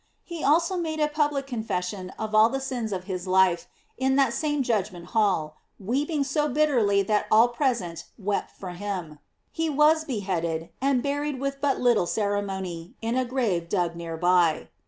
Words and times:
He 0.23 0.43
also 0.43 0.77
made 0.77 0.99
a 0.99 1.07
public 1.07 1.45
confession 1.45 2.09
of 2.17 2.33
all 2.33 2.49
the 2.49 2.59
sins 2.59 2.91
of 2.91 3.03
his 3.03 3.27
life 3.27 3.67
in 3.99 4.15
that 4.15 4.33
same 4.33 4.63
judgment 4.63 5.09
hall, 5.13 5.57
weeping 5.79 6.23
so 6.23 6.49
bitterly 6.49 7.03
that 7.03 7.27
all 7.29 7.49
present 7.49 8.05
wept 8.17 8.59
with 8.59 8.77
him. 8.77 9.19
He 9.51 9.69
was 9.69 10.03
beheaded, 10.03 10.69
and 10.81 11.03
buried 11.03 11.39
with 11.39 11.61
but 11.61 11.79
little 11.79 12.07
cere 12.07 12.41
mony, 12.41 12.95
in 13.03 13.15
a 13.15 13.25
grave 13.25 13.69
dug 13.69 13.95
near 13.95 14.17
by. 14.17 14.69